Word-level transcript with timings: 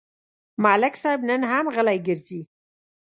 ملک 0.63 0.93
صاحب 1.01 1.21
نن 1.29 1.41
هم 1.51 1.65
غلی 1.75 1.97
ګرځي. 2.07 2.41